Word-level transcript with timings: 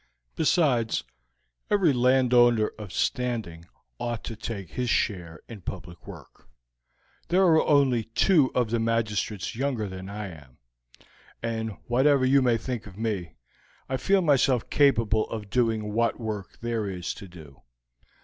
Besides, 0.35 1.03
every 1.69 1.93
landowner 1.93 2.71
of 2.79 2.91
standing 2.91 3.67
ought 3.99 4.23
to 4.23 4.35
take 4.35 4.71
his 4.71 4.89
share 4.89 5.41
in 5.47 5.61
public 5.61 6.07
work. 6.07 6.47
There 7.27 7.43
are 7.43 7.63
only 7.67 8.05
two 8.05 8.51
of 8.55 8.71
the 8.71 8.79
magistrates 8.79 9.55
younger 9.55 9.87
than 9.87 10.09
I 10.09 10.29
am, 10.29 10.57
and 11.43 11.77
whatever 11.85 12.25
you 12.25 12.41
may 12.41 12.57
think 12.57 12.87
of 12.87 12.97
me, 12.97 13.35
I 13.87 13.97
feel 13.97 14.23
myself 14.23 14.71
capable 14.71 15.29
of 15.29 15.51
doing 15.51 15.93
what 15.93 16.19
work 16.19 16.57
there 16.61 16.89
is 16.89 17.13
to 17.13 17.27
do. 17.27 17.61